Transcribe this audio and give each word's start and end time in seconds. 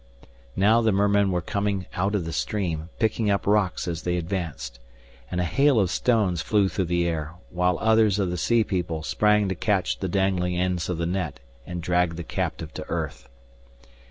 Now 0.55 0.81
the 0.81 0.91
mermen 0.91 1.29
were 1.29 1.43
coming 1.43 1.85
out 1.93 2.15
of 2.15 2.25
the 2.25 2.33
stream, 2.33 2.89
picking 2.97 3.29
up 3.29 3.45
rocks 3.45 3.87
as 3.87 4.01
they 4.01 4.17
advanced. 4.17 4.79
And 5.29 5.39
a 5.39 5.43
hail 5.43 5.79
of 5.79 5.91
stones 5.91 6.41
flew 6.41 6.69
through 6.69 6.85
the 6.85 7.05
air, 7.07 7.35
while 7.51 7.77
others 7.79 8.17
of 8.17 8.31
the 8.31 8.35
sea 8.37 8.63
people 8.63 9.03
sprang 9.03 9.47
to 9.47 9.53
catch 9.53 9.99
the 9.99 10.09
dangling 10.09 10.57
ends 10.57 10.89
of 10.89 10.97
the 10.97 11.05
net 11.05 11.39
and 11.67 11.83
drag 11.83 12.15
the 12.15 12.23
captive 12.23 12.73
to 12.73 12.89
earth. 12.89 13.29